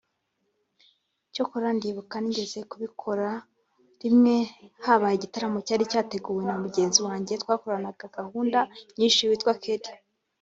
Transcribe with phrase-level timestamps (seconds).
[1.33, 3.27] Cyokora ndibuka nigeze kubikora
[4.03, 4.35] rimwe
[4.85, 8.59] habaye igitaramo cyari cyateguwe na mugenzi wanjye twakoranaga gahunda
[8.97, 9.91] nyinshi witwa Kelly